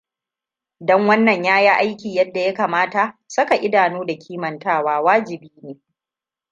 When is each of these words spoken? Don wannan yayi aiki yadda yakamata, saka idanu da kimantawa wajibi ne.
Don 0.79 1.07
wannan 1.07 1.43
yayi 1.43 1.67
aiki 1.67 2.15
yadda 2.15 2.39
yakamata, 2.41 3.17
saka 3.27 3.55
idanu 3.61 4.05
da 4.05 4.13
kimantawa 4.17 5.01
wajibi 5.01 5.51
ne. 5.61 5.75